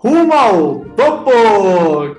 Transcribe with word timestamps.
Rumo 0.00 0.32
ao 0.32 0.84
topo! 0.96 1.30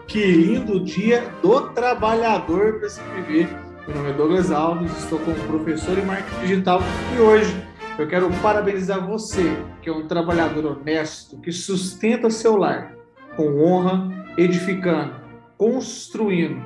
Que 0.05 0.19
lindo 0.19 0.81
dia 0.81 1.33
do 1.41 1.61
trabalhador 1.69 2.79
para 2.79 2.89
se 2.89 3.01
viver. 3.15 3.47
Meu 3.87 3.95
nome 3.95 4.09
é 4.09 4.13
Douglas 4.13 4.51
Alves, 4.51 4.91
estou 4.97 5.17
como 5.19 5.35
professor 5.47 5.97
em 5.97 6.03
marketing 6.03 6.41
digital 6.41 6.81
e 7.15 7.21
hoje 7.21 7.55
eu 8.01 8.07
quero 8.07 8.31
parabenizar 8.41 9.05
você, 9.05 9.61
que 9.81 9.89
é 9.89 9.93
um 9.93 10.07
trabalhador 10.07 10.65
honesto, 10.65 11.37
que 11.41 11.51
sustenta 11.51 12.29
seu 12.29 12.55
lar 12.55 12.95
com 13.35 13.61
honra, 13.61 14.09
edificando, 14.37 15.15
construindo. 15.57 16.63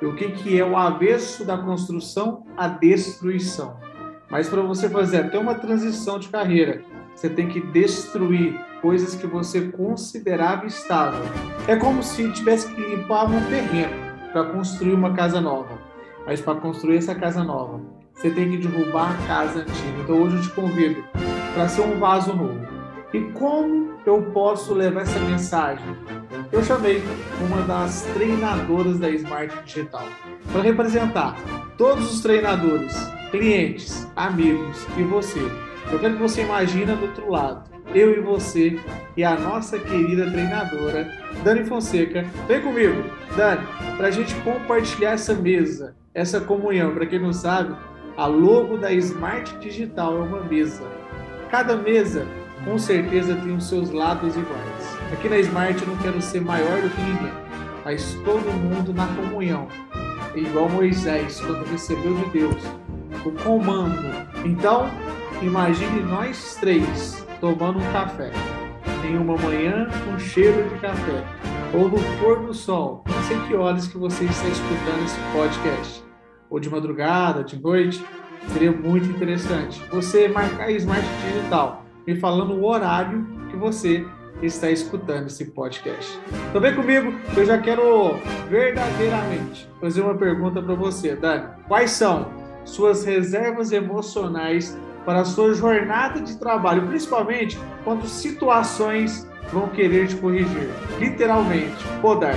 E 0.00 0.04
o 0.04 0.14
que, 0.14 0.30
que 0.32 0.60
é 0.60 0.64
o 0.64 0.76
avesso 0.76 1.44
da 1.44 1.56
construção? 1.56 2.44
A 2.56 2.68
destruição. 2.68 3.78
Mas 4.30 4.48
para 4.48 4.60
você 4.60 4.88
fazer 4.88 5.18
até 5.18 5.38
uma 5.38 5.54
transição 5.54 6.18
de 6.18 6.28
carreira, 6.28 6.82
você 7.14 7.30
tem 7.30 7.48
que 7.48 7.60
destruir 7.60 8.58
coisas 8.82 9.14
que 9.14 9.26
você 9.26 9.68
considerava 9.68 10.66
estável. 10.66 11.24
É 11.66 11.76
como 11.76 12.02
se 12.02 12.30
tivesse 12.32 12.70
que 12.74 12.80
limpar 12.80 13.24
um 13.24 13.40
terreno 13.48 13.94
para 14.32 14.44
construir 14.44 14.92
uma 14.92 15.14
casa 15.14 15.40
nova. 15.40 15.78
Mas 16.26 16.40
para 16.40 16.60
construir 16.60 16.98
essa 16.98 17.14
casa 17.14 17.42
nova, 17.42 17.80
você 18.24 18.30
tem 18.30 18.50
que 18.50 18.56
derrubar 18.56 19.12
a 19.12 19.26
casa 19.26 19.60
antiga. 19.60 20.00
Então 20.02 20.22
hoje 20.22 20.36
eu 20.36 20.42
te 20.42 20.48
convido 20.50 21.04
para 21.52 21.68
ser 21.68 21.82
um 21.82 21.98
vaso 21.98 22.34
novo. 22.34 22.58
E 23.12 23.20
como 23.32 23.98
eu 24.06 24.22
posso 24.32 24.72
levar 24.72 25.02
essa 25.02 25.18
mensagem? 25.20 25.84
Eu 26.50 26.64
chamei 26.64 27.02
uma 27.46 27.60
das 27.66 28.00
treinadoras 28.14 28.98
da 28.98 29.10
Smart 29.10 29.54
Digital 29.66 30.08
para 30.50 30.62
representar 30.62 31.36
todos 31.76 32.14
os 32.14 32.22
treinadores, 32.22 32.94
clientes, 33.30 34.10
amigos 34.16 34.86
e 34.96 35.02
você. 35.02 35.40
Eu 35.92 35.98
quero 35.98 36.14
que 36.14 36.22
você 36.22 36.44
imagine 36.44 36.86
do 36.86 37.02
outro 37.02 37.30
lado 37.30 37.74
eu 37.94 38.16
e 38.16 38.20
você 38.20 38.80
e 39.16 39.22
a 39.22 39.38
nossa 39.38 39.78
querida 39.78 40.30
treinadora, 40.30 41.06
Dani 41.44 41.64
Fonseca. 41.64 42.24
Vem 42.48 42.62
comigo, 42.62 43.04
Dani, 43.36 43.66
para 43.96 44.08
a 44.08 44.10
gente 44.10 44.34
compartilhar 44.36 45.12
essa 45.12 45.34
mesa, 45.34 45.94
essa 46.14 46.40
comunhão. 46.40 46.94
Para 46.94 47.06
quem 47.06 47.20
não 47.20 47.32
sabe, 47.32 47.76
a 48.16 48.26
logo 48.26 48.76
da 48.76 48.92
Smart 48.92 49.56
Digital 49.58 50.18
é 50.18 50.20
uma 50.20 50.40
mesa. 50.44 50.84
Cada 51.50 51.76
mesa, 51.76 52.26
com 52.64 52.78
certeza, 52.78 53.34
tem 53.36 53.56
os 53.56 53.68
seus 53.68 53.90
lados 53.90 54.36
iguais. 54.36 54.98
Aqui 55.12 55.28
na 55.28 55.38
Smart 55.38 55.80
eu 55.80 55.88
não 55.88 55.96
quero 55.98 56.20
ser 56.22 56.40
maior 56.40 56.80
do 56.80 56.90
que 56.90 57.00
ninguém, 57.00 57.32
mas 57.84 58.14
todo 58.24 58.52
mundo 58.52 58.92
na 58.92 59.06
comunhão. 59.08 59.66
Igual 60.34 60.68
Moisés, 60.68 61.40
quando 61.40 61.64
recebeu 61.70 62.14
de 62.14 62.30
Deus 62.30 62.62
o 63.24 63.32
comando. 63.42 64.08
Então, 64.44 64.90
imagine 65.42 66.00
nós 66.02 66.56
três 66.60 67.24
tomando 67.40 67.78
um 67.78 67.92
café. 67.92 68.30
Em 69.04 69.16
uma 69.16 69.36
manhã 69.36 69.88
com 70.04 70.18
cheiro 70.18 70.68
de 70.68 70.78
café. 70.80 71.24
Ou 71.72 71.88
no 71.88 71.98
pôr 72.18 72.46
do 72.46 72.54
sol. 72.54 73.04
Não 73.06 73.22
sei 73.24 73.38
que 73.40 73.54
horas 73.54 73.86
que 73.86 73.98
você 73.98 74.24
está 74.24 74.48
escutando 74.48 75.04
esse 75.04 75.18
podcast. 75.32 76.04
Ou 76.50 76.60
de 76.60 76.70
madrugada, 76.70 77.42
de 77.42 77.60
noite. 77.60 78.04
Seria 78.52 78.72
muito 78.72 79.08
interessante. 79.08 79.82
Você 79.90 80.28
marcar 80.28 80.70
Smart 80.70 81.06
Digital 81.26 81.84
me 82.06 82.16
falando 82.16 82.54
o 82.54 82.66
horário 82.66 83.26
que 83.50 83.56
você 83.56 84.06
está 84.42 84.70
escutando 84.70 85.26
esse 85.26 85.46
podcast. 85.46 86.18
Então 86.50 86.60
vem 86.60 86.74
comigo, 86.74 87.14
eu 87.36 87.46
já 87.46 87.58
quero 87.58 88.18
verdadeiramente 88.50 89.68
fazer 89.80 90.02
uma 90.02 90.14
pergunta 90.14 90.62
para 90.62 90.74
você, 90.74 91.16
Dani. 91.16 91.48
Quais 91.66 91.92
são 91.92 92.30
suas 92.64 93.04
reservas 93.04 93.72
emocionais 93.72 94.76
para 95.04 95.20
a 95.20 95.24
sua 95.24 95.54
jornada 95.54 96.20
de 96.20 96.38
trabalho, 96.38 96.86
principalmente 96.86 97.58
quando 97.84 98.06
situações 98.06 99.28
vão 99.52 99.68
querer 99.68 100.08
te 100.08 100.16
corrigir. 100.16 100.70
Literalmente, 100.98 101.84
podar. 102.00 102.34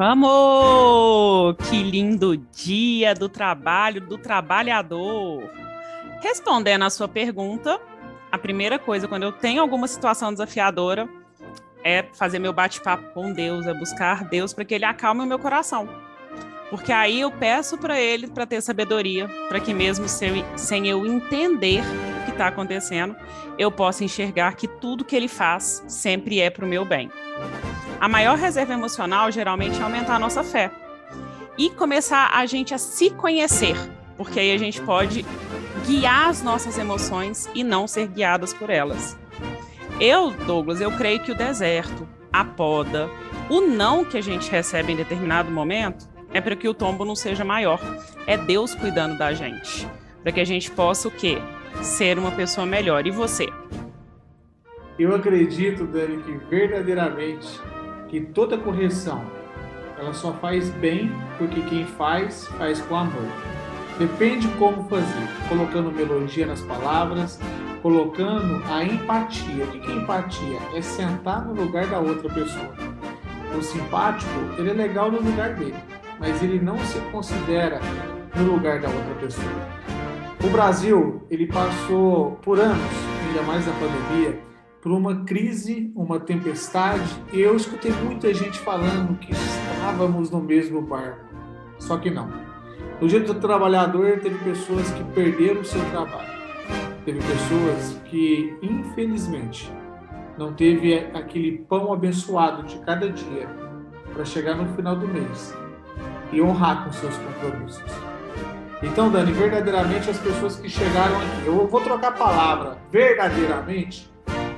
Vamos! 0.00 1.56
Que 1.68 1.82
lindo 1.82 2.34
dia 2.34 3.14
do 3.14 3.28
trabalho, 3.28 4.00
do 4.00 4.16
trabalhador. 4.16 5.42
Respondendo 6.22 6.84
a 6.84 6.88
sua 6.88 7.06
pergunta, 7.06 7.78
a 8.32 8.38
primeira 8.38 8.78
coisa, 8.78 9.06
quando 9.06 9.24
eu 9.24 9.32
tenho 9.32 9.60
alguma 9.60 9.86
situação 9.86 10.32
desafiadora, 10.32 11.06
é 11.84 12.06
fazer 12.14 12.38
meu 12.38 12.50
bate-papo 12.50 13.12
com 13.12 13.30
Deus, 13.30 13.66
é 13.66 13.74
buscar 13.74 14.24
Deus 14.24 14.54
para 14.54 14.64
que 14.64 14.74
Ele 14.74 14.86
acalme 14.86 15.20
o 15.20 15.26
meu 15.26 15.38
coração. 15.38 15.86
Porque 16.70 16.92
aí 16.94 17.20
eu 17.20 17.30
peço 17.30 17.76
para 17.76 18.00
ele 18.00 18.26
para 18.26 18.46
ter 18.46 18.62
sabedoria, 18.62 19.28
para 19.50 19.60
que 19.60 19.74
mesmo 19.74 20.08
sem, 20.08 20.42
sem 20.56 20.88
eu 20.88 21.04
entender 21.04 21.82
o 21.82 22.24
que 22.24 22.30
está 22.30 22.46
acontecendo, 22.46 23.14
eu 23.58 23.70
possa 23.70 24.02
enxergar 24.02 24.54
que 24.54 24.66
tudo 24.66 25.04
que 25.04 25.14
ele 25.14 25.28
faz 25.28 25.84
sempre 25.86 26.40
é 26.40 26.48
para 26.48 26.64
o 26.64 26.68
meu 26.68 26.86
bem. 26.86 27.10
A 28.00 28.08
maior 28.08 28.38
reserva 28.38 28.72
emocional 28.72 29.30
geralmente 29.30 29.78
é 29.78 29.82
aumentar 29.82 30.14
a 30.14 30.18
nossa 30.18 30.42
fé 30.42 30.70
e 31.58 31.68
começar 31.68 32.30
a 32.32 32.46
gente 32.46 32.72
a 32.72 32.78
se 32.78 33.10
conhecer, 33.10 33.76
porque 34.16 34.40
aí 34.40 34.52
a 34.52 34.56
gente 34.56 34.80
pode 34.80 35.22
guiar 35.86 36.30
as 36.30 36.42
nossas 36.42 36.78
emoções 36.78 37.46
e 37.54 37.62
não 37.62 37.86
ser 37.86 38.06
guiadas 38.06 38.54
por 38.54 38.70
elas. 38.70 39.18
Eu, 40.00 40.30
Douglas, 40.30 40.80
eu 40.80 40.90
creio 40.92 41.20
que 41.20 41.30
o 41.30 41.34
deserto, 41.34 42.08
a 42.32 42.42
poda, 42.42 43.10
o 43.50 43.60
não 43.60 44.02
que 44.02 44.16
a 44.16 44.22
gente 44.22 44.50
recebe 44.50 44.94
em 44.94 44.96
determinado 44.96 45.50
momento 45.50 46.08
é 46.32 46.40
para 46.40 46.56
que 46.56 46.66
o 46.66 46.72
tombo 46.72 47.04
não 47.04 47.14
seja 47.14 47.44
maior. 47.44 47.80
É 48.26 48.38
Deus 48.38 48.74
cuidando 48.74 49.18
da 49.18 49.34
gente. 49.34 49.86
Para 50.22 50.32
que 50.32 50.40
a 50.40 50.46
gente 50.46 50.70
possa 50.70 51.06
o 51.06 51.10
quê? 51.10 51.36
Ser 51.82 52.18
uma 52.18 52.30
pessoa 52.30 52.66
melhor. 52.66 53.06
E 53.06 53.10
você? 53.10 53.46
Eu 54.98 55.14
acredito, 55.14 55.86
Dani, 55.86 56.22
que 56.22 56.32
verdadeiramente 56.48 57.60
que 58.10 58.20
toda 58.20 58.58
correção 58.58 59.22
ela 59.98 60.12
só 60.12 60.32
faz 60.34 60.68
bem 60.70 61.10
porque 61.38 61.62
quem 61.62 61.86
faz, 61.86 62.46
faz 62.58 62.80
com 62.82 62.96
amor. 62.96 63.28
Depende 63.98 64.48
como 64.58 64.84
fazer, 64.88 65.28
colocando 65.48 65.90
melodia 65.90 66.46
nas 66.46 66.60
palavras, 66.62 67.38
colocando 67.82 68.62
a 68.70 68.84
empatia. 68.84 69.64
O 69.64 69.68
que 69.68 69.90
é 69.90 69.94
empatia? 69.94 70.58
É 70.74 70.82
sentar 70.82 71.46
no 71.46 71.54
lugar 71.54 71.86
da 71.86 71.98
outra 71.98 72.28
pessoa. 72.28 72.74
O 73.56 73.62
simpático, 73.62 74.30
ele 74.58 74.70
é 74.70 74.74
legal 74.74 75.10
no 75.10 75.20
lugar 75.20 75.54
dele 75.54 75.76
mas 76.20 76.42
ele 76.42 76.60
não 76.60 76.78
se 76.78 77.00
considera 77.10 77.80
no 78.36 78.52
lugar 78.52 78.78
da 78.78 78.88
outra 78.88 79.14
pessoa. 79.14 79.50
O 80.44 80.48
Brasil, 80.48 81.22
ele 81.30 81.46
passou 81.46 82.32
por 82.42 82.60
anos, 82.60 82.92
ainda 83.26 83.42
mais 83.42 83.66
na 83.66 83.72
pandemia, 83.72 84.38
por 84.80 84.92
uma 84.92 85.24
crise, 85.24 85.92
uma 85.94 86.18
tempestade, 86.18 87.10
eu 87.32 87.54
escutei 87.54 87.92
muita 87.92 88.32
gente 88.32 88.58
falando 88.58 89.18
que 89.18 89.30
estávamos 89.32 90.30
no 90.30 90.40
mesmo 90.40 90.80
barco. 90.80 91.24
Só 91.78 91.98
que 91.98 92.10
não. 92.10 92.30
No 93.00 93.06
dia 93.06 93.20
do 93.20 93.34
trabalhador, 93.34 94.20
teve 94.20 94.38
pessoas 94.42 94.90
que 94.90 95.04
perderam 95.12 95.60
o 95.60 95.64
seu 95.64 95.82
trabalho. 95.90 96.30
Teve 97.04 97.18
pessoas 97.18 98.00
que, 98.06 98.56
infelizmente, 98.62 99.70
não 100.38 100.54
teve 100.54 100.94
aquele 101.14 101.58
pão 101.58 101.92
abençoado 101.92 102.62
de 102.62 102.78
cada 102.78 103.10
dia 103.10 103.48
para 104.14 104.24
chegar 104.24 104.54
no 104.54 104.66
final 104.74 104.96
do 104.96 105.06
mês 105.06 105.54
e 106.32 106.40
honrar 106.40 106.84
com 106.84 106.92
seus 106.92 107.16
compromissos. 107.16 107.82
Então, 108.82 109.10
Dani, 109.10 109.32
verdadeiramente 109.32 110.08
as 110.08 110.18
pessoas 110.18 110.56
que 110.56 110.68
chegaram 110.68 111.16
aqui, 111.16 111.46
eu 111.46 111.66
vou 111.66 111.80
trocar 111.82 112.08
a 112.08 112.12
palavra 112.12 112.78
verdadeiramente 112.90 114.09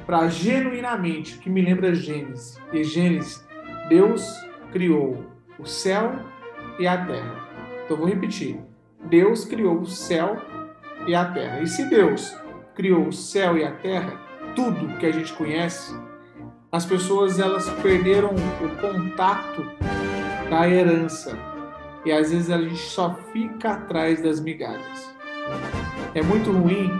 para 0.07 0.29
genuinamente, 0.29 1.39
que 1.39 1.51
me 1.51 1.63
lembra 1.63 1.95
Gênesis. 1.95 2.61
E 2.73 2.85
Gênesis, 2.85 3.47
Deus 3.89 4.25
criou 4.73 5.25
o 5.59 5.67
céu 5.67 6.19
e 6.79 6.87
a 6.87 7.05
terra. 7.05 7.49
Então, 7.85 7.97
vou 7.97 8.07
repetir. 8.07 8.61
Deus 9.05 9.45
criou 9.45 9.81
o 9.81 9.87
céu 9.87 10.41
e 11.07 11.15
a 11.15 11.25
terra. 11.25 11.61
E 11.61 11.67
se 11.67 11.85
Deus 11.89 12.37
criou 12.75 13.09
o 13.09 13.13
céu 13.13 13.59
e 13.59 13.65
a 13.65 13.73
terra, 13.73 14.21
tudo 14.55 14.97
que 14.99 15.07
a 15.07 15.13
gente 15.13 15.33
conhece, 15.33 15.95
as 16.71 16.87
pessoas 16.87 17.39
elas 17.39 17.69
perderam 17.83 18.31
o 18.31 18.81
contato 18.81 19.63
da 20.49 20.69
herança 20.69 21.37
e 22.05 22.11
às 22.11 22.31
vezes 22.31 22.51
a 22.51 22.59
gente 22.59 22.77
só 22.77 23.15
fica 23.33 23.73
atrás 23.73 24.23
das 24.23 24.41
migalhas. 24.41 25.15
É 26.15 26.23
muito 26.23 26.51
ruim, 26.51 26.91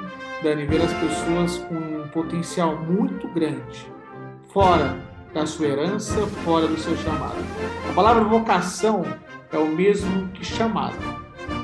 Dani, 0.43 0.65
ver 0.67 0.83
as 0.83 0.93
pessoas 0.95 1.59
com 1.59 1.92
potencial 2.13 2.77
muito 2.77 3.29
grande 3.29 3.91
fora 4.53 4.97
da 5.33 5.47
sua 5.47 5.67
herança, 5.67 6.27
fora 6.45 6.67
do 6.67 6.79
seu 6.79 6.97
chamado. 6.97 7.43
A 7.91 7.93
palavra 7.95 8.25
vocação 8.25 9.05
é 9.51 9.59
o 9.59 9.67
mesmo 9.67 10.29
que 10.29 10.45
chamado. 10.45 10.97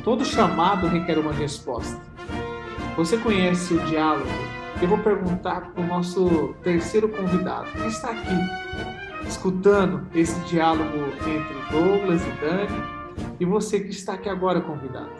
Todo 0.02 0.24
chamado 0.24 0.86
requer 0.86 1.18
uma 1.18 1.32
resposta. 1.32 2.00
Você 2.96 3.18
conhece 3.18 3.74
o 3.74 3.78
diálogo 3.80 4.26
eu 4.80 4.86
vou 4.86 4.98
perguntar 4.98 5.72
para 5.72 5.82
o 5.82 5.86
nosso 5.86 6.54
terceiro 6.62 7.08
convidado, 7.08 7.66
que 7.72 7.88
está 7.88 8.10
aqui, 8.10 9.26
escutando 9.26 10.06
esse 10.14 10.38
diálogo 10.42 10.98
entre 11.26 11.72
Douglas 11.72 12.22
e 12.24 12.30
Dani, 12.40 12.82
e 13.40 13.44
você 13.44 13.80
que 13.80 13.90
está 13.90 14.12
aqui 14.12 14.28
agora, 14.28 14.60
convidado. 14.60 15.10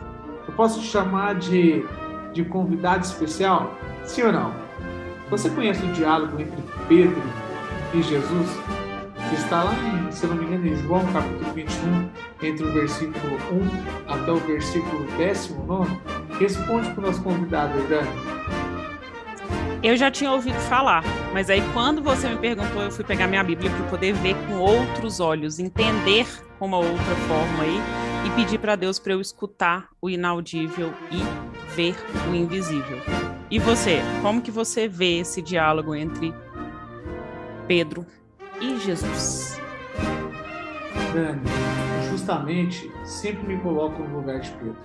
Eu 0.46 0.54
posso 0.54 0.81
te 0.81 0.86
chamar 0.86 1.34
de, 1.34 1.84
de 2.32 2.44
convidado 2.44 3.04
especial? 3.04 3.74
Sim 4.04 4.22
ou 4.22 4.32
não? 4.32 4.68
Você 5.30 5.50
conhece 5.50 5.84
o 5.84 5.92
diálogo 5.92 6.40
entre 6.40 6.56
Pedro 6.88 7.22
e 7.92 8.02
Jesus? 8.02 8.48
Que 9.28 9.34
está 9.34 9.62
lá, 9.62 9.75
em, 9.75 10.10
se 10.10 10.26
não 10.26 10.34
me 10.34 10.46
engano, 10.46 10.66
em 10.66 10.76
João 10.76 11.04
capítulo 11.12 11.52
21, 11.52 12.08
entre 12.42 12.64
o 12.64 12.72
versículo 12.72 13.36
1 14.06 14.10
até 14.10 14.32
o 14.32 14.36
versículo 14.36 15.04
19? 15.19 15.98
Responde 16.38 16.90
para 16.92 17.00
o 17.00 17.06
nosso 17.06 17.22
convidado, 17.22 17.75
Dani. 17.88 18.08
Eu 19.82 19.96
já 19.98 20.10
tinha 20.10 20.32
ouvido 20.32 20.58
falar, 20.60 21.04
mas 21.34 21.50
aí 21.50 21.62
quando 21.74 22.02
você 22.02 22.26
me 22.28 22.38
perguntou, 22.38 22.82
eu 22.82 22.90
fui 22.90 23.04
pegar 23.04 23.26
minha 23.26 23.44
Bíblia 23.44 23.70
para 23.70 23.86
poder 23.86 24.14
ver 24.14 24.34
com 24.46 24.54
outros 24.54 25.20
olhos, 25.20 25.58
entender 25.58 26.26
uma 26.58 26.78
outra 26.78 27.14
forma 27.28 27.64
aí 27.64 27.81
e 28.26 28.31
pedir 28.31 28.58
para 28.58 28.74
Deus 28.76 28.98
para 28.98 29.12
eu 29.12 29.20
escutar 29.20 29.88
o 30.00 30.08
inaudível 30.08 30.92
e 31.12 31.22
ver 31.76 31.94
o 32.31 32.34
invisível. 32.34 32.98
E 33.50 33.58
você, 33.58 34.00
como 34.20 34.42
que 34.42 34.50
você 34.50 34.86
vê 34.86 35.20
esse 35.20 35.40
diálogo 35.40 35.94
entre 35.94 36.34
Pedro 37.66 38.04
e 38.60 38.78
Jesus? 38.78 39.58
Dani, 41.14 41.40
justamente 42.10 42.92
sempre 43.04 43.46
me 43.46 43.58
coloco 43.62 44.02
no 44.02 44.18
lugar 44.18 44.40
de 44.40 44.50
Pedro. 44.50 44.76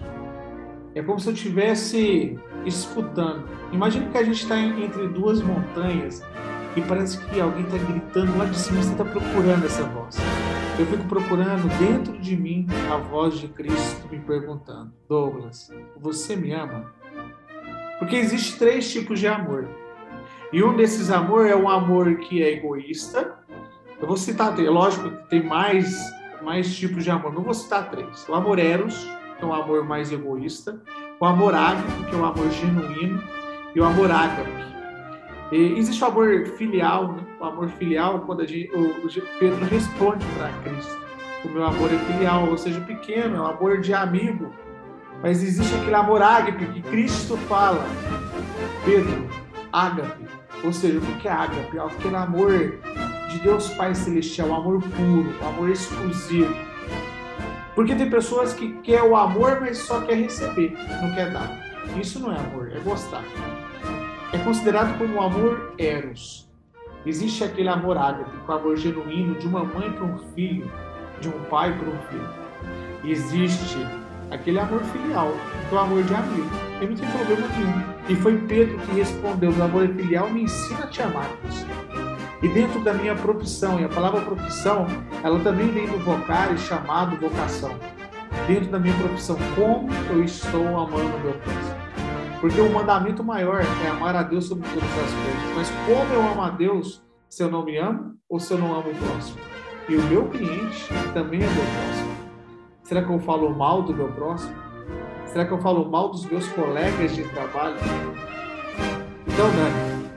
É 0.95 1.01
como 1.01 1.19
se 1.19 1.27
eu 1.27 1.33
estivesse 1.33 2.39
escutando. 2.65 3.49
Imagina 3.73 4.09
que 4.09 4.17
a 4.17 4.23
gente 4.23 4.43
está 4.43 4.57
entre 4.57 5.09
duas 5.09 5.41
montanhas 5.41 6.23
e 6.77 6.81
parece 6.81 7.19
que 7.25 7.41
alguém 7.41 7.65
está 7.65 7.77
gritando 7.77 8.37
lá 8.37 8.45
de 8.45 8.57
cima, 8.57 8.81
você 8.81 8.91
está 8.91 9.03
procurando 9.03 9.65
essa 9.65 9.83
voz. 9.83 10.15
Eu 10.79 10.85
fico 10.85 11.03
procurando 11.03 11.67
dentro 11.79 12.17
de 12.17 12.37
mim 12.37 12.65
a 12.89 12.95
voz 12.95 13.37
de 13.39 13.49
Cristo 13.49 14.07
me 14.09 14.19
perguntando: 14.19 14.93
Douglas, 15.09 15.69
você 15.99 16.35
me 16.35 16.53
ama? 16.53 17.02
Porque 18.03 18.17
existe 18.17 18.59
três 18.59 18.91
tipos 18.91 19.17
de 19.17 19.29
amor. 19.29 19.65
E 20.51 20.61
um 20.61 20.75
desses 20.75 21.09
amor 21.09 21.47
é 21.47 21.55
um 21.55 21.69
amor 21.69 22.17
que 22.17 22.43
é 22.43 22.51
egoísta. 22.51 23.33
Eu 23.97 24.05
vou 24.05 24.17
citar. 24.17 24.53
Lógico 24.59 25.09
que 25.09 25.29
tem 25.29 25.41
mais, 25.41 25.97
mais 26.41 26.75
tipos 26.75 27.05
de 27.05 27.09
amor. 27.09 27.33
Não 27.33 27.43
vou 27.43 27.53
citar 27.53 27.89
três. 27.89 28.27
O 28.27 28.33
amor 28.33 28.59
eros, 28.59 29.07
que 29.37 29.45
é 29.45 29.47
um 29.47 29.53
amor 29.53 29.85
mais 29.85 30.11
egoísta. 30.11 30.83
O 31.17 31.25
amor 31.25 31.55
ágape, 31.55 32.03
que 32.09 32.13
é 32.13 32.17
um 32.17 32.25
amor 32.25 32.51
genuíno. 32.51 33.23
E 33.73 33.79
o 33.79 33.85
amor 33.85 34.11
ágape, 34.11 34.51
e 35.53 35.79
existe 35.79 36.03
o 36.03 36.07
amor 36.07 36.45
filial, 36.57 37.13
né? 37.13 37.23
o 37.39 37.45
amor 37.45 37.69
filial, 37.69 38.19
quando 38.19 38.41
a 38.41 38.45
gente, 38.45 38.69
o 38.75 39.39
Pedro 39.39 39.63
responde 39.65 40.25
para 40.37 40.49
Cristo. 40.61 41.01
O 41.45 41.49
meu 41.49 41.65
amor 41.65 41.89
é 41.91 41.97
filial, 41.99 42.49
ou 42.49 42.57
seja, 42.57 42.81
pequeno, 42.81 43.37
é 43.37 43.39
um 43.39 43.45
amor 43.45 43.79
de 43.79 43.93
amigo. 43.93 44.53
Mas 45.23 45.41
existe 45.41 45.73
aquele 45.73 45.95
amor 45.95 46.21
ágape 46.21 46.65
que 46.67 46.81
Cristo 46.83 47.37
fala. 47.49 47.83
Pedro, 48.85 49.27
ágape. 49.71 50.27
Ou 50.63 50.71
seja, 50.71 50.99
o 50.99 51.01
que 51.17 51.27
é 51.27 51.31
ágape? 51.31 51.77
É 51.77 51.81
aquele 51.81 52.15
amor 52.15 52.79
de 53.29 53.39
Deus 53.39 53.69
Pai 53.69 53.95
Celestial, 53.95 54.53
amor 54.53 54.79
puro, 54.81 55.33
amor 55.43 55.69
exclusivo. 55.71 56.53
Porque 57.73 57.95
tem 57.95 58.09
pessoas 58.09 58.53
que 58.53 58.73
quer 58.81 59.01
o 59.01 59.15
amor, 59.15 59.59
mas 59.59 59.79
só 59.79 60.01
quer 60.01 60.17
receber, 60.17 60.77
não 61.01 61.15
quer 61.15 61.31
dar. 61.31 61.49
Isso 61.99 62.19
não 62.19 62.31
é 62.31 62.37
amor, 62.37 62.71
é 62.71 62.79
gostar 62.79 63.23
é 64.33 64.37
considerado 64.39 64.97
como 64.97 65.21
amor 65.21 65.73
eros. 65.77 66.51
Existe 67.05 67.43
aquele 67.43 67.69
amor 67.69 67.97
ágape, 67.97 68.31
o 68.47 68.51
amor 68.51 68.75
genuíno 68.75 69.35
de 69.35 69.47
uma 69.47 69.63
mãe 69.63 69.91
para 69.91 70.05
um 70.05 70.17
filho, 70.33 70.69
de 71.21 71.29
um 71.29 71.43
pai 71.45 71.77
para 71.77 71.87
um 71.87 71.97
filho. 72.09 72.29
Existe 73.03 73.77
aquele 74.33 74.59
amor 74.59 74.81
filial, 74.85 75.31
é 75.71 75.75
o 75.75 75.79
amor 75.79 76.03
de 76.03 76.13
amigo. 76.13 76.49
E 76.81 76.87
não 76.87 76.95
tem 76.95 77.09
problema 77.09 77.47
nenhum. 77.47 77.83
E 78.09 78.15
foi 78.15 78.37
Pedro 78.37 78.77
que 78.79 78.95
respondeu: 78.95 79.51
o 79.51 79.63
amor 79.63 79.87
filial 79.89 80.29
me 80.29 80.43
ensina 80.43 80.83
a 80.83 80.87
te 80.87 81.01
amar. 81.01 81.29
E 82.41 82.47
dentro 82.49 82.83
da 82.83 82.93
minha 82.93 83.15
profissão, 83.15 83.79
e 83.79 83.85
a 83.85 83.89
palavra 83.89 84.21
profissão, 84.21 84.85
ela 85.23 85.39
também 85.39 85.67
vem 85.69 85.87
do 85.87 85.97
vocar 85.99 86.53
e 86.53 86.57
chamado 86.57 87.15
vocação. 87.15 87.73
Dentro 88.47 88.69
da 88.69 88.79
minha 88.79 88.95
profissão, 88.95 89.37
como 89.55 89.89
eu 90.09 90.23
estou 90.23 90.67
amando 90.67 91.17
meu 91.19 91.33
próximo? 91.33 91.83
Porque 92.41 92.59
o 92.59 92.69
mandamento 92.73 93.23
maior 93.23 93.61
é 93.61 93.87
amar 93.87 94.17
a 94.17 94.23
Deus 94.23 94.45
sobre 94.45 94.67
todas 94.67 94.83
as 94.83 95.13
coisas. 95.13 95.55
Mas 95.55 95.69
como 95.85 96.13
eu 96.13 96.21
amo 96.31 96.41
a 96.41 96.49
Deus 96.49 97.01
se 97.29 97.41
eu 97.41 97.49
não 97.49 97.63
me 97.63 97.77
amo 97.77 98.15
ou 98.27 98.37
se 98.37 98.53
eu 98.53 98.57
não 98.57 98.75
amo 98.75 98.89
o 98.89 98.95
próximo? 98.95 99.37
E 99.87 99.95
o 99.95 100.03
meu 100.03 100.27
cliente 100.27 100.89
também 101.13 101.41
é 101.41 101.45
meu 101.45 101.63
próximo. 101.63 102.12
Será 102.83 103.01
que 103.01 103.09
eu 103.09 103.19
falo 103.19 103.49
mal 103.55 103.81
do 103.81 103.95
meu 103.95 104.09
próximo? 104.09 104.53
Será 105.25 105.45
que 105.45 105.53
eu 105.53 105.57
falo 105.59 105.89
mal 105.89 106.09
dos 106.09 106.25
meus 106.25 106.47
colegas 106.49 107.15
de 107.15 107.23
trabalho? 107.29 107.77
Então, 109.25 109.45
Dani, 109.55 110.09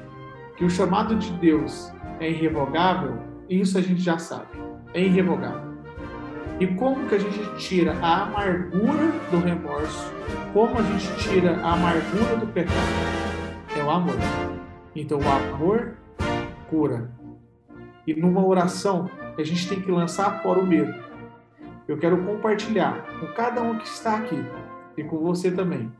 que 0.57 0.65
o 0.65 0.71
chamado 0.71 1.15
de 1.15 1.33
Deus 1.35 1.93
é 2.19 2.29
irrevogável, 2.29 3.19
isso 3.49 3.79
a 3.79 3.81
gente 3.81 4.01
já 4.01 4.19
sabe. 4.19 4.49
É 4.93 5.01
irrevogável. 5.01 5.77
E 6.59 6.67
como 6.67 7.07
que 7.09 7.15
a 7.15 7.19
gente 7.19 7.57
tira 7.57 7.97
a 8.03 8.23
amargura 8.23 9.13
do 9.31 9.39
remorso? 9.39 10.13
Como 10.53 10.77
a 10.77 10.83
gente 10.83 11.17
tira 11.19 11.61
a 11.63 11.73
amargura 11.75 12.37
do 12.37 12.47
pecado? 12.49 12.77
É 13.79 13.83
o 13.83 13.91
amor. 13.91 14.17
Então 14.95 15.21
o 15.21 15.29
amor 15.29 15.99
cura. 16.69 17.11
E 18.07 18.15
numa 18.15 18.45
oração, 18.45 19.09
a 19.39 19.43
gente 19.45 19.69
tem 19.69 19.81
que 19.81 19.91
lançar 19.91 20.43
fora 20.43 20.59
o 20.59 20.67
medo. 20.67 21.06
Eu 21.89 21.99
quero 21.99 22.19
compartilhar 22.25 23.07
com 23.21 23.27
cada 23.29 23.63
um 23.63 23.79
que 23.79 23.87
está 23.87 24.17
aqui 24.17 24.45
e 24.97 25.05
com 25.05 25.19
você 25.19 25.51
também, 25.51 25.93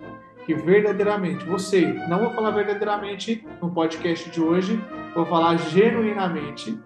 que 0.45 0.55
verdadeiramente, 0.55 1.45
você, 1.45 1.93
não 2.09 2.21
vou 2.21 2.31
falar 2.31 2.51
verdadeiramente 2.51 3.47
no 3.61 3.71
podcast 3.71 4.31
de 4.31 4.41
hoje, 4.41 4.83
vou 5.15 5.27
falar 5.27 5.57
genuinamente 5.57 6.79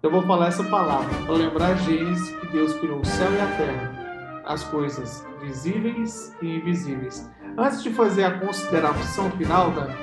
eu 0.00 0.12
vou 0.12 0.22
falar 0.22 0.46
essa 0.46 0.62
palavra 0.62 1.12
para 1.26 1.34
lembrar 1.34 1.74
Gênesis 1.78 2.30
que 2.30 2.46
Deus 2.52 2.72
criou 2.74 3.00
o 3.00 3.04
céu 3.04 3.32
e 3.32 3.40
a 3.40 3.46
terra, 3.56 4.42
as 4.46 4.62
coisas 4.62 5.26
visíveis 5.42 6.32
e 6.40 6.54
invisíveis. 6.54 7.28
Antes 7.56 7.82
de 7.82 7.90
fazer 7.90 8.22
a 8.22 8.38
consideração 8.38 9.28
final, 9.32 9.72
Dani, 9.72 9.96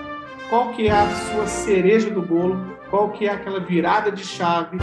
qual 0.50 0.74
que 0.74 0.90
é 0.90 0.92
a 0.92 1.10
sua 1.10 1.48
cereja 1.48 2.10
do 2.10 2.22
bolo? 2.22 2.58
Qual 2.95 3.09
que 3.09 3.25
é 3.25 3.30
aquela 3.30 3.59
virada 3.59 4.09
de 4.09 4.24
chave 4.24 4.77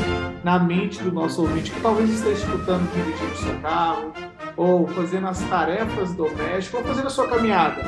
na 0.45 0.59
mente 0.59 1.03
do 1.03 1.11
nosso 1.11 1.41
ouvinte 1.41 1.71
que 1.71 1.81
talvez 1.81 2.11
esteja 2.11 2.45
escutando 2.45 2.87
dirigindo 2.93 3.37
seu 3.39 3.59
carro, 3.61 4.13
ou 4.55 4.87
fazendo 4.89 5.29
as 5.29 5.41
tarefas 5.49 6.13
domésticas, 6.13 6.75
ou 6.75 6.85
fazendo 6.85 7.07
a 7.07 7.11
sua 7.11 7.27
caminhada, 7.27 7.83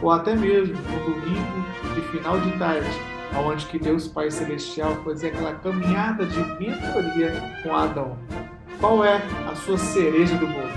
ou 0.00 0.10
até 0.10 0.34
mesmo 0.34 0.74
no 0.74 1.12
domingo 1.12 1.94
de 1.94 2.00
final 2.00 2.40
de 2.40 2.50
tarde, 2.52 2.88
onde 3.36 3.66
que 3.66 3.78
Deus 3.78 4.08
Pai 4.08 4.30
Celestial 4.30 4.96
fazia 5.04 5.28
aquela 5.28 5.52
caminhada 5.56 6.24
de 6.24 6.38
mentoria 6.58 7.60
com 7.62 7.76
Adão. 7.76 8.16
Qual 8.80 9.04
é 9.04 9.20
a 9.52 9.54
sua 9.54 9.76
cereja 9.76 10.34
do 10.36 10.46
bolo? 10.46 10.72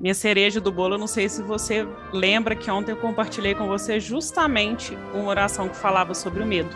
Minha 0.00 0.14
cereja 0.14 0.60
do 0.60 0.72
bolo, 0.72 0.94
eu 0.94 0.98
não 0.98 1.06
sei 1.06 1.28
se 1.28 1.44
você 1.44 1.86
lembra 2.12 2.56
que 2.56 2.68
ontem 2.72 2.90
eu 2.90 2.96
compartilhei 2.96 3.54
com 3.54 3.68
você 3.68 4.00
justamente 4.00 4.98
uma 5.14 5.28
oração 5.28 5.68
que 5.68 5.76
falava 5.76 6.12
sobre 6.12 6.42
o 6.42 6.46
medo. 6.46 6.74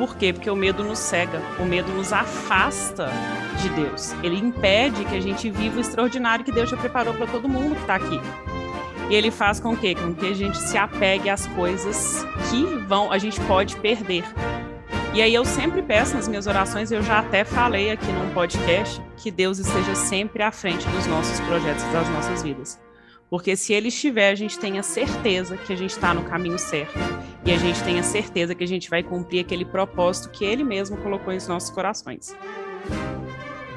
Por 0.00 0.16
quê? 0.16 0.32
Porque 0.32 0.48
o 0.48 0.56
medo 0.56 0.82
nos 0.82 0.98
cega, 0.98 1.42
o 1.58 1.64
medo 1.66 1.92
nos 1.92 2.10
afasta 2.10 3.10
de 3.60 3.68
Deus. 3.68 4.14
Ele 4.22 4.38
impede 4.38 5.04
que 5.04 5.14
a 5.14 5.20
gente 5.20 5.50
viva 5.50 5.76
o 5.76 5.80
extraordinário 5.82 6.42
que 6.42 6.50
Deus 6.50 6.70
já 6.70 6.76
preparou 6.78 7.12
para 7.12 7.26
todo 7.26 7.46
mundo 7.46 7.74
que 7.74 7.82
está 7.82 7.96
aqui. 7.96 8.18
E 9.10 9.14
ele 9.14 9.30
faz 9.30 9.60
com 9.60 9.76
que, 9.76 9.94
com 9.94 10.14
que 10.14 10.28
a 10.28 10.32
gente 10.32 10.56
se 10.56 10.78
apegue 10.78 11.28
às 11.28 11.46
coisas 11.48 12.24
que 12.48 12.64
vão, 12.88 13.12
a 13.12 13.18
gente 13.18 13.38
pode 13.42 13.76
perder. 13.76 14.24
E 15.12 15.20
aí 15.20 15.34
eu 15.34 15.44
sempre 15.44 15.82
peço 15.82 16.14
nas 16.14 16.26
minhas 16.26 16.46
orações, 16.46 16.90
eu 16.90 17.02
já 17.02 17.18
até 17.18 17.44
falei 17.44 17.90
aqui 17.90 18.10
num 18.10 18.32
podcast, 18.32 19.02
que 19.18 19.30
Deus 19.30 19.58
esteja 19.58 19.94
sempre 19.94 20.42
à 20.42 20.50
frente 20.50 20.88
dos 20.88 21.06
nossos 21.08 21.38
projetos, 21.40 21.84
das 21.92 22.08
nossas 22.08 22.42
vidas. 22.42 22.80
Porque 23.30 23.54
se 23.54 23.72
ele 23.72 23.88
estiver, 23.88 24.32
a 24.32 24.34
gente 24.34 24.58
tenha 24.58 24.82
certeza 24.82 25.56
que 25.56 25.72
a 25.72 25.76
gente 25.76 25.90
está 25.90 26.12
no 26.12 26.24
caminho 26.24 26.58
certo. 26.58 26.98
E 27.46 27.52
a 27.52 27.56
gente 27.56 27.80
tenha 27.84 28.02
certeza 28.02 28.56
que 28.56 28.64
a 28.64 28.66
gente 28.66 28.90
vai 28.90 29.04
cumprir 29.04 29.40
aquele 29.40 29.64
propósito 29.64 30.30
que 30.30 30.44
ele 30.44 30.64
mesmo 30.64 30.96
colocou 30.96 31.32
em 31.32 31.38
nossos 31.46 31.70
corações. 31.70 32.36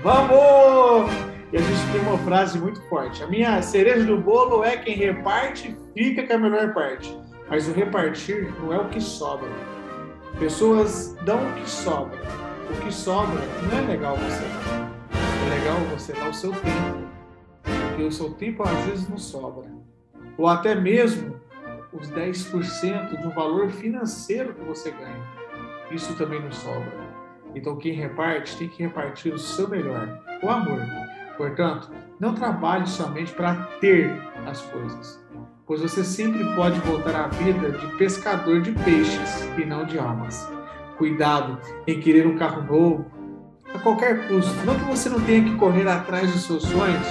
Vamos! 0.02 1.12
E 1.52 1.58
a 1.58 1.62
gente 1.62 1.92
tem 1.92 2.02
uma 2.02 2.18
frase 2.18 2.58
muito 2.58 2.82
forte. 2.90 3.22
A 3.22 3.28
minha 3.28 3.62
cereja 3.62 4.04
do 4.04 4.18
bolo 4.18 4.64
é 4.64 4.76
quem 4.76 4.96
reparte, 4.96 5.78
fica 5.96 6.26
com 6.26 6.34
a 6.34 6.38
melhor 6.40 6.74
parte. 6.74 7.16
Mas 7.48 7.68
o 7.68 7.74
repartir 7.74 8.52
não 8.60 8.74
é 8.74 8.80
o 8.80 8.90
que 8.90 9.00
sobra. 9.00 9.50
Pessoas 10.40 11.16
dão 11.22 11.48
o 11.48 11.54
que 11.54 11.70
sobra. 11.70 12.20
O 12.72 12.82
que 12.84 12.92
sobra 12.92 13.40
não 13.70 13.78
é 13.78 13.82
legal 13.82 14.18
você 14.18 14.42
dar. 14.42 14.92
É 15.46 15.60
legal 15.60 15.78
você 15.96 16.14
dar 16.14 16.30
o 16.30 16.34
seu 16.34 16.52
tempo. 16.52 17.12
Porque 17.94 18.08
o 18.08 18.12
seu 18.12 18.32
tempo 18.32 18.64
às 18.64 18.86
vezes 18.86 19.08
não 19.08 19.20
sobra. 19.20 19.70
Ou 20.36 20.48
até 20.48 20.74
mesmo 20.74 21.40
os 21.94 22.10
10% 22.10 23.22
de 23.22 23.28
um 23.28 23.30
valor 23.30 23.70
financeiro 23.70 24.56
que 24.56 24.64
você 24.64 24.90
ganha. 24.90 25.22
Isso 25.92 26.16
também 26.16 26.42
não 26.42 26.52
sobra. 26.52 26.92
Então, 27.54 27.78
quem 27.78 27.94
reparte 27.94 28.58
tem 28.58 28.68
que 28.68 28.82
repartir 28.82 29.32
o 29.32 29.38
seu 29.38 29.68
melhor, 29.70 30.20
o 30.42 30.50
amor. 30.50 30.82
Portanto, 31.38 31.92
não 32.20 32.34
trabalhe 32.34 32.88
somente 32.88 33.32
para 33.32 33.54
ter 33.80 34.12
as 34.48 34.60
coisas, 34.64 35.24
pois 35.68 35.82
você 35.82 36.04
sempre 36.04 36.44
pode 36.56 36.80
voltar 36.80 37.16
à 37.16 37.28
vida 37.28 37.70
de 37.74 37.88
pescador 37.98 38.60
de 38.62 38.72
peixes 38.72 39.44
e 39.56 39.66
não 39.66 39.86
de 39.86 40.00
almas. 40.00 40.52
Cuidado 40.98 41.60
em 41.86 42.00
querer 42.00 42.26
um 42.26 42.38
carro 42.38 42.64
novo 42.64 43.06
a 43.72 43.78
qualquer 43.78 44.28
custo. 44.28 44.66
Não 44.66 44.74
que 44.80 44.86
você 44.86 45.10
não 45.10 45.22
tenha 45.22 45.44
que 45.44 45.56
correr 45.58 45.88
atrás 45.88 46.32
dos 46.32 46.44
seus 46.44 46.64
sonhos, 46.64 47.08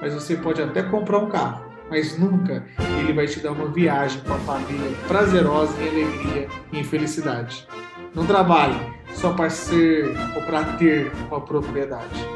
mas 0.00 0.14
você 0.14 0.36
pode 0.36 0.62
até 0.62 0.82
comprar 0.82 1.18
um 1.18 1.28
carro, 1.28 1.64
mas 1.90 2.18
nunca 2.18 2.64
ele 2.98 3.12
vai 3.12 3.26
te 3.26 3.40
dar 3.40 3.52
uma 3.52 3.68
viagem 3.68 4.20
com 4.22 4.34
a 4.34 4.38
família 4.38 4.90
prazerosa 5.06 5.72
em 5.80 5.88
alegria 5.88 6.48
e 6.72 6.78
em 6.78 6.84
felicidade. 6.84 7.66
Não 8.14 8.26
trabalhe 8.26 8.78
só 9.12 9.32
para 9.32 9.50
ser 9.50 10.14
ou 10.34 10.42
para 10.42 10.64
ter 10.74 11.10
uma 11.28 11.40
propriedade. 11.40 12.26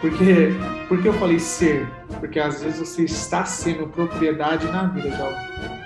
Porque, 0.00 0.52
por 0.88 1.02
que 1.02 1.08
eu 1.08 1.12
falei 1.14 1.40
ser? 1.40 1.86
Porque 2.20 2.38
às 2.38 2.62
vezes 2.62 2.78
você 2.78 3.02
está 3.02 3.44
sendo 3.44 3.88
propriedade 3.88 4.66
na 4.66 4.84
vida 4.84 5.10
de 5.10 5.20
alguém. 5.20 5.78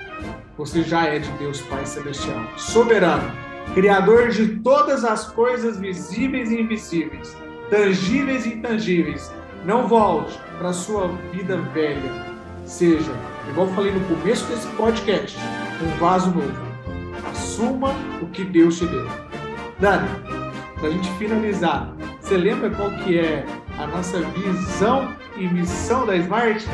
Você 0.58 0.82
já 0.82 1.06
é 1.06 1.18
de 1.18 1.30
Deus 1.32 1.62
Pai 1.62 1.86
Celestial, 1.86 2.44
soberano, 2.58 3.32
Criador 3.74 4.28
de 4.28 4.58
todas 4.58 5.02
as 5.02 5.28
coisas 5.28 5.78
visíveis 5.78 6.50
e 6.50 6.60
invisíveis, 6.60 7.34
tangíveis 7.70 8.44
e 8.44 8.50
intangíveis. 8.50 9.32
Não 9.64 9.86
volte 9.86 10.36
para 10.58 10.72
sua 10.72 11.06
vida 11.32 11.56
velha. 11.56 12.12
Seja, 12.64 13.12
igual 13.48 13.68
eu 13.68 13.74
falei 13.74 13.92
no 13.92 14.00
começo 14.06 14.44
desse 14.46 14.66
podcast, 14.76 15.38
um 15.80 15.98
vaso 15.98 16.30
novo. 16.32 16.72
Assuma 17.30 17.94
o 18.20 18.26
que 18.26 18.44
Deus 18.44 18.78
te 18.78 18.86
deu. 18.86 19.06
Dani, 19.78 20.08
para 20.74 20.88
a 20.88 20.90
gente 20.90 21.08
finalizar, 21.12 21.94
você 22.20 22.36
lembra 22.36 22.70
qual 22.70 22.90
que 22.90 23.18
é 23.18 23.46
a 23.78 23.86
nossa 23.86 24.20
visão 24.20 25.14
e 25.36 25.46
missão 25.46 26.06
da 26.06 26.16
Smart? 26.16 26.66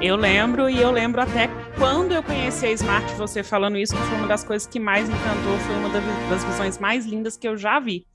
Eu 0.00 0.14
lembro 0.14 0.70
e 0.70 0.80
eu 0.80 0.92
lembro 0.92 1.20
até 1.20 1.50
quando 1.76 2.12
eu 2.12 2.22
conheci 2.22 2.66
a 2.66 2.70
Smart, 2.70 3.12
você 3.14 3.42
falando 3.42 3.76
isso, 3.76 3.96
que 3.96 4.02
foi 4.02 4.18
uma 4.18 4.28
das 4.28 4.44
coisas 4.44 4.68
que 4.68 4.78
mais 4.78 5.08
me 5.08 5.14
encantou, 5.14 5.58
foi 5.58 5.74
uma 5.74 5.88
das 6.30 6.44
visões 6.44 6.78
mais 6.78 7.04
lindas 7.04 7.36
que 7.36 7.48
eu 7.48 7.56
já 7.56 7.80
vi, 7.80 8.06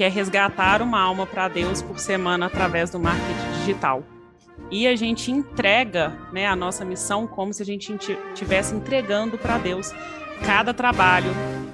que 0.00 0.04
é 0.04 0.08
resgatar 0.08 0.80
uma 0.80 0.98
alma 0.98 1.26
para 1.26 1.46
Deus 1.46 1.82
por 1.82 1.98
semana 1.98 2.46
através 2.46 2.88
do 2.88 2.98
marketing 2.98 3.58
digital. 3.58 4.02
E 4.70 4.86
a 4.86 4.96
gente 4.96 5.30
entrega 5.30 6.16
né, 6.32 6.46
a 6.46 6.56
nossa 6.56 6.86
missão 6.86 7.26
como 7.26 7.52
se 7.52 7.62
a 7.62 7.66
gente 7.66 7.92
estivesse 7.92 8.74
entregando 8.74 9.36
para 9.36 9.58
Deus 9.58 9.92
cada 10.42 10.72
trabalho, 10.72 11.30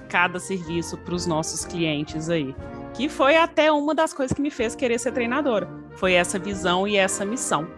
cada 0.09 0.41
serviço 0.41 0.99
para 0.99 1.15
os 1.15 1.25
nossos 1.25 1.65
clientes 1.65 2.29
aí. 2.29 2.53
Que 2.95 3.09
foi 3.09 3.37
até 3.37 3.71
uma 3.71 3.95
das 3.95 4.13
coisas 4.13 4.35
que 4.35 4.43
me 4.43 4.51
fez 4.51 4.75
querer 4.75 4.99
ser 4.99 5.13
treinadora. 5.13 5.69
Foi 5.93 6.15
essa 6.15 6.37
visão 6.37 6.85
e 6.89 6.97
essa 6.97 7.25
missão. 7.25 7.69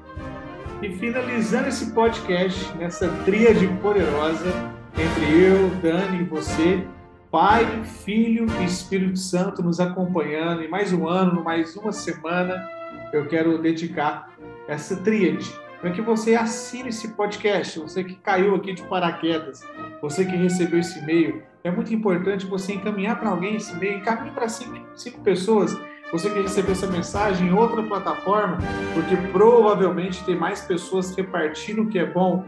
E 0.80 0.88
finalizando 0.96 1.68
esse 1.68 1.90
podcast, 1.90 2.74
nessa 2.78 3.06
tríade 3.26 3.66
poderosa 3.82 4.50
entre 4.96 5.44
eu, 5.44 5.68
Dani 5.82 6.22
e 6.22 6.24
você, 6.24 6.82
Pai, 7.30 7.84
Filho 7.84 8.46
e 8.58 8.64
Espírito 8.64 9.18
Santo 9.18 9.62
nos 9.62 9.80
acompanhando 9.80 10.62
em 10.62 10.68
mais 10.68 10.94
um 10.94 11.06
ano, 11.06 11.44
mais 11.44 11.76
uma 11.76 11.92
semana, 11.92 12.66
eu 13.12 13.26
quero 13.28 13.58
dedicar 13.58 14.30
essa 14.66 14.96
tríade 14.96 15.52
para 15.78 15.90
que 15.90 16.00
você 16.00 16.34
assine 16.34 16.88
esse 16.88 17.08
podcast, 17.08 17.78
você 17.80 18.02
que 18.02 18.14
caiu 18.14 18.54
aqui 18.54 18.72
de 18.72 18.82
paraquedas, 18.84 19.62
você 20.00 20.24
que 20.24 20.36
recebeu 20.36 20.80
esse 20.80 20.98
e-mail. 21.00 21.42
É 21.62 21.70
muito 21.70 21.92
importante 21.92 22.46
você 22.46 22.72
encaminhar 22.72 23.20
para 23.20 23.28
alguém 23.28 23.56
esse 23.56 23.74
e-mail, 23.74 23.98
encaminhe 23.98 24.32
para 24.32 24.48
cinco, 24.48 24.78
cinco 24.96 25.20
pessoas 25.20 25.78
você 26.10 26.30
que 26.30 26.40
recebeu 26.40 26.72
essa 26.72 26.86
mensagem 26.86 27.48
em 27.48 27.52
outra 27.52 27.82
plataforma, 27.82 28.56
porque 28.94 29.14
provavelmente 29.30 30.24
tem 30.24 30.34
mais 30.34 30.62
pessoas 30.62 31.14
repartindo 31.14 31.82
o 31.82 31.88
que 31.88 31.98
é 31.98 32.06
bom, 32.06 32.46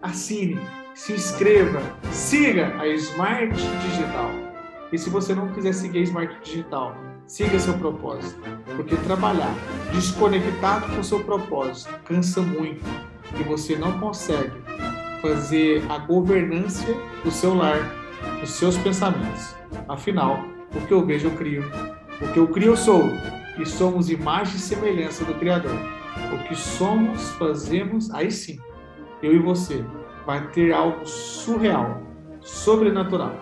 assine, 0.00 0.58
se 0.94 1.12
inscreva, 1.12 1.80
siga 2.10 2.74
a 2.78 2.86
Smart 2.88 3.54
Digital. 3.54 4.30
E 4.92 4.98
se 4.98 5.08
você 5.08 5.34
não 5.34 5.48
quiser 5.48 5.72
seguir 5.72 6.00
a 6.00 6.02
Smart 6.02 6.38
Digital, 6.42 6.94
siga 7.26 7.58
seu 7.58 7.74
propósito, 7.74 8.40
porque 8.76 8.96
trabalhar 8.96 9.54
desconectado 9.92 10.94
com 10.94 11.02
seu 11.02 11.20
propósito 11.20 11.92
cansa 12.04 12.42
muito 12.42 12.84
e 13.38 13.42
você 13.44 13.76
não 13.76 13.98
consegue 13.98 14.52
fazer 15.22 15.82
a 15.88 15.98
governança 15.98 16.86
do 17.24 17.30
seu 17.30 17.54
lar, 17.54 17.78
dos 18.40 18.50
seus 18.50 18.76
pensamentos. 18.76 19.54
Afinal, 19.88 20.44
o 20.74 20.86
que 20.86 20.92
eu 20.92 21.06
vejo 21.06 21.28
eu 21.28 21.36
crio 21.36 21.64
o 22.36 22.48
crio 22.48 22.76
sou, 22.76 23.10
e 23.58 23.66
somos 23.66 24.10
imagem 24.10 24.56
e 24.56 24.58
semelhança 24.58 25.24
do 25.24 25.34
Criador. 25.34 25.76
O 26.32 26.48
que 26.48 26.54
somos, 26.54 27.30
fazemos, 27.32 28.10
aí 28.12 28.30
sim, 28.30 28.58
eu 29.22 29.34
e 29.34 29.38
você, 29.38 29.84
vai 30.26 30.40
ter 30.48 30.72
algo 30.72 31.04
surreal, 31.06 32.02
sobrenatural. 32.40 33.34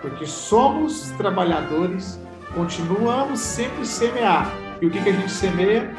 Porque 0.00 0.26
somos 0.26 1.10
trabalhadores, 1.12 2.20
continuamos 2.54 3.40
sempre 3.40 3.84
semear. 3.84 4.50
E 4.80 4.86
o 4.86 4.90
que, 4.90 5.02
que 5.02 5.10
a 5.10 5.12
gente 5.12 5.30
semeia? 5.30 5.94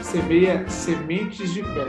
Semeia 0.00 0.68
sementes 0.68 1.52
de 1.52 1.62
fé. 1.62 1.86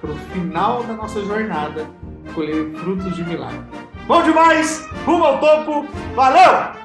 Para 0.00 0.10
o 0.12 0.16
final 0.32 0.82
da 0.84 0.94
nossa 0.94 1.20
jornada, 1.22 1.86
colher 2.34 2.72
frutos 2.76 3.16
de 3.16 3.24
milagre. 3.24 3.60
Bom 4.06 4.22
demais! 4.22 4.86
Rumo 5.04 5.24
ao 5.24 5.38
topo! 5.38 5.86
Valeu! 6.14 6.79